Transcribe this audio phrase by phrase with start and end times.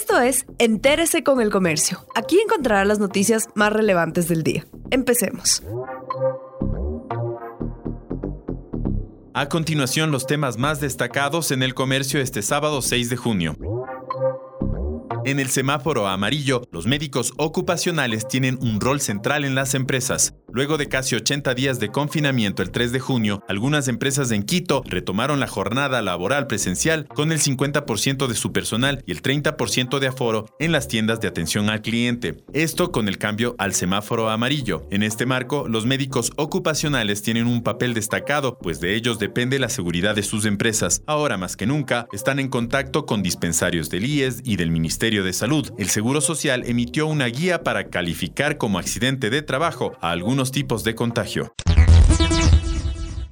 [0.00, 2.06] Esto es Entérese con el Comercio.
[2.14, 4.64] Aquí encontrará las noticias más relevantes del día.
[4.92, 5.60] Empecemos.
[9.34, 13.56] A continuación, los temas más destacados en el comercio este sábado 6 de junio.
[15.24, 20.32] En el semáforo amarillo, los médicos ocupacionales tienen un rol central en las empresas.
[20.50, 24.82] Luego de casi 80 días de confinamiento el 3 de junio, algunas empresas en Quito
[24.86, 30.06] retomaron la jornada laboral presencial con el 50% de su personal y el 30% de
[30.06, 32.42] aforo en las tiendas de atención al cliente.
[32.54, 34.86] Esto con el cambio al semáforo amarillo.
[34.90, 39.68] En este marco, los médicos ocupacionales tienen un papel destacado, pues de ellos depende la
[39.68, 41.02] seguridad de sus empresas.
[41.06, 45.34] Ahora más que nunca, están en contacto con dispensarios del IES y del Ministerio de
[45.34, 45.70] Salud.
[45.76, 50.84] El Seguro Social emitió una guía para calificar como accidente de trabajo a algunos tipos
[50.84, 51.52] de contagio.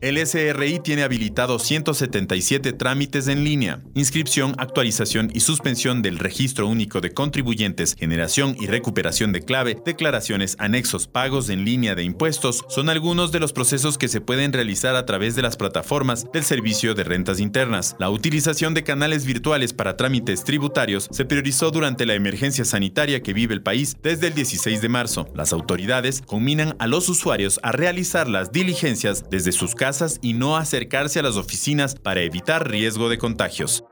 [0.00, 7.02] El SRI tiene habilitados 177 trámites en línea, inscripción, actualización y suspensión del registro único
[7.02, 12.88] de contribuyentes, generación y recuperación de clave, declaraciones, anexos, pagos en línea de impuestos, son
[12.88, 16.94] algunos de los procesos que se pueden realizar a través de las plataformas del Servicio
[16.94, 17.94] de Rentas Internas.
[17.98, 23.34] La utilización de canales virtuales para trámites tributarios se priorizó durante la emergencia sanitaria que
[23.34, 25.28] vive el país desde el 16 de marzo.
[25.34, 29.74] Las autoridades combinan a los usuarios a realizar las diligencias desde sus
[30.22, 33.84] y no acercarse a las oficinas para evitar riesgo de contagios.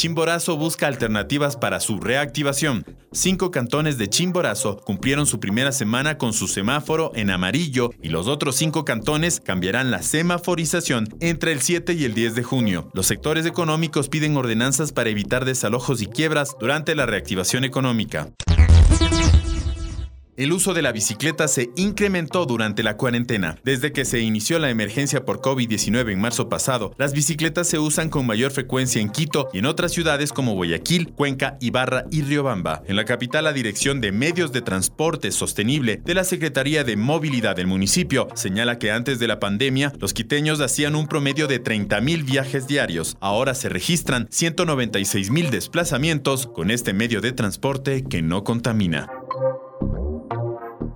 [0.00, 2.86] Chimborazo busca alternativas para su reactivación.
[3.12, 8.26] Cinco cantones de Chimborazo cumplieron su primera semana con su semáforo en amarillo y los
[8.26, 12.88] otros cinco cantones cambiarán la semaforización entre el 7 y el 10 de junio.
[12.94, 18.30] Los sectores económicos piden ordenanzas para evitar desalojos y quiebras durante la reactivación económica.
[20.40, 23.58] El uso de la bicicleta se incrementó durante la cuarentena.
[23.62, 28.08] Desde que se inició la emergencia por COVID-19 en marzo pasado, las bicicletas se usan
[28.08, 32.80] con mayor frecuencia en Quito y en otras ciudades como Guayaquil, Cuenca, Ibarra y Riobamba.
[32.86, 37.54] En la capital, la Dirección de Medios de Transporte Sostenible de la Secretaría de Movilidad
[37.54, 42.24] del municipio señala que antes de la pandemia, los quiteños hacían un promedio de 30.000
[42.24, 43.18] viajes diarios.
[43.20, 49.19] Ahora se registran 196.000 desplazamientos con este medio de transporte que no contamina.